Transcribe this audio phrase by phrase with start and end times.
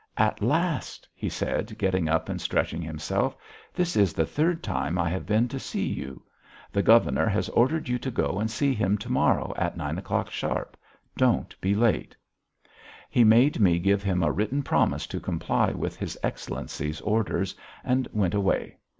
[0.17, 3.37] "At last!" he said getting up and stretching himself.
[3.71, 6.23] "This is the third time I have been to see you.
[6.71, 10.31] The governor has ordered you to go and see him to morrow at nine o'clock
[10.31, 10.75] sharp.
[11.17, 12.15] Don't be late."
[13.11, 18.07] He made me give him a written promise to comply with his Excellency's orders and
[18.11, 18.77] went away.